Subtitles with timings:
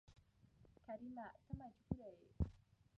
[0.85, 2.29] کريمه ته مجبوره يې